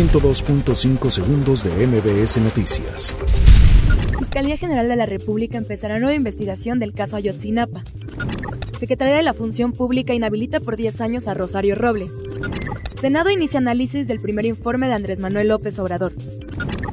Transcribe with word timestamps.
102.5 0.00 1.10
segundos 1.10 1.62
de 1.62 1.86
MBS 1.86 2.38
Noticias. 2.38 3.14
Fiscalía 4.18 4.56
General 4.56 4.88
de 4.88 4.96
la 4.96 5.04
República 5.04 5.58
empezará 5.58 5.98
nueva 5.98 6.14
investigación 6.14 6.78
del 6.78 6.94
caso 6.94 7.16
Ayotzinapa. 7.16 7.82
Secretaría 8.78 9.16
de 9.16 9.22
la 9.22 9.34
Función 9.34 9.72
Pública 9.72 10.14
inhabilita 10.14 10.58
por 10.60 10.76
10 10.76 11.02
años 11.02 11.28
a 11.28 11.34
Rosario 11.34 11.74
Robles. 11.74 12.12
Senado 12.98 13.30
inicia 13.30 13.58
análisis 13.58 14.08
del 14.08 14.20
primer 14.20 14.46
informe 14.46 14.88
de 14.88 14.94
Andrés 14.94 15.18
Manuel 15.18 15.48
López 15.48 15.78
Obrador. 15.78 16.14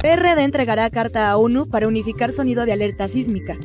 PRD 0.00 0.42
entregará 0.42 0.90
carta 0.90 1.30
a 1.30 1.36
ONU 1.36 1.68
para 1.68 1.86
unificar 1.86 2.32
sonido 2.32 2.66
de 2.66 2.72
alerta 2.72 3.06
sísmica. 3.06 3.56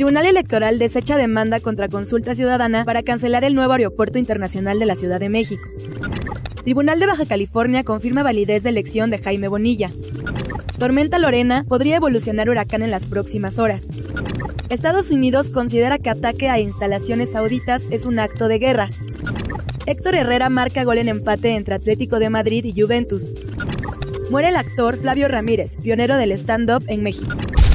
Tribunal 0.00 0.24
Electoral 0.24 0.78
desecha 0.78 1.18
demanda 1.18 1.60
contra 1.60 1.86
Consulta 1.86 2.34
Ciudadana 2.34 2.86
para 2.86 3.02
cancelar 3.02 3.44
el 3.44 3.54
nuevo 3.54 3.74
aeropuerto 3.74 4.16
internacional 4.16 4.78
de 4.78 4.86
la 4.86 4.96
Ciudad 4.96 5.20
de 5.20 5.28
México. 5.28 5.68
Tribunal 6.64 6.98
de 7.00 7.06
Baja 7.06 7.26
California 7.26 7.84
confirma 7.84 8.22
validez 8.22 8.62
de 8.62 8.70
elección 8.70 9.10
de 9.10 9.18
Jaime 9.18 9.48
Bonilla. 9.48 9.90
Tormenta 10.78 11.18
Lorena 11.18 11.66
podría 11.68 11.96
evolucionar 11.96 12.48
huracán 12.48 12.80
en 12.82 12.90
las 12.90 13.04
próximas 13.04 13.58
horas. 13.58 13.88
Estados 14.70 15.10
Unidos 15.10 15.50
considera 15.50 15.98
que 15.98 16.08
ataque 16.08 16.48
a 16.48 16.58
instalaciones 16.58 17.32
sauditas 17.32 17.82
es 17.90 18.06
un 18.06 18.20
acto 18.20 18.48
de 18.48 18.58
guerra. 18.58 18.88
Héctor 19.84 20.14
Herrera 20.14 20.48
marca 20.48 20.82
gol 20.82 20.96
en 20.96 21.08
empate 21.08 21.50
entre 21.50 21.74
Atlético 21.74 22.18
de 22.18 22.30
Madrid 22.30 22.64
y 22.64 22.80
Juventus. 22.80 23.34
Muere 24.30 24.48
el 24.48 24.56
actor 24.56 24.96
Flavio 24.96 25.28
Ramírez, 25.28 25.76
pionero 25.76 26.16
del 26.16 26.32
stand-up 26.32 26.84
en 26.86 27.02
México. 27.02 27.36